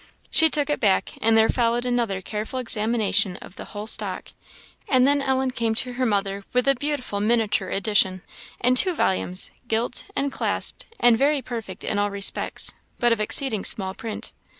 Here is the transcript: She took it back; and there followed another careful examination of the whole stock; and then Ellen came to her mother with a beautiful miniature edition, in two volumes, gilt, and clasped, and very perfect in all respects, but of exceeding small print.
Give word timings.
She 0.31 0.49
took 0.49 0.67
it 0.71 0.79
back; 0.79 1.13
and 1.21 1.37
there 1.37 1.47
followed 1.47 1.85
another 1.85 2.23
careful 2.23 2.57
examination 2.57 3.37
of 3.37 3.55
the 3.55 3.65
whole 3.65 3.85
stock; 3.85 4.29
and 4.87 5.05
then 5.05 5.21
Ellen 5.21 5.51
came 5.51 5.75
to 5.75 5.93
her 5.93 6.07
mother 6.07 6.43
with 6.53 6.67
a 6.67 6.73
beautiful 6.73 7.19
miniature 7.19 7.69
edition, 7.69 8.23
in 8.59 8.73
two 8.73 8.95
volumes, 8.95 9.51
gilt, 9.67 10.05
and 10.15 10.31
clasped, 10.31 10.87
and 10.99 11.19
very 11.19 11.43
perfect 11.43 11.83
in 11.83 11.99
all 11.99 12.09
respects, 12.09 12.73
but 12.97 13.11
of 13.11 13.19
exceeding 13.21 13.63
small 13.63 13.93
print. 13.93 14.33